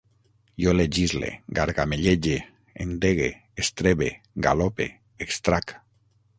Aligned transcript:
Jo 0.61 0.71
legisle, 0.77 1.29
gargamellege, 1.59 2.39
endegue, 2.87 3.29
estrebe, 3.65 4.11
galope, 4.49 4.89
extrac 5.29 5.79